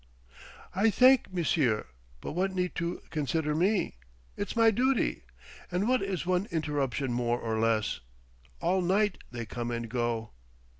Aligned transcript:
"I 0.73 0.89
thank 0.89 1.31
monsieur; 1.31 1.85
but 2.21 2.31
what 2.31 2.55
need 2.55 2.73
to 2.73 3.03
consider 3.11 3.53
me? 3.53 3.97
It's 4.35 4.55
my 4.55 4.71
duty. 4.71 5.21
And 5.69 5.87
what 5.87 6.01
is 6.01 6.25
one 6.25 6.47
interruption 6.49 7.13
more 7.13 7.39
or 7.39 7.59
less? 7.59 7.99
All 8.61 8.81
night 8.81 9.19
they 9.29 9.45
come 9.45 9.69
and 9.69 9.87
go...." 9.87 10.31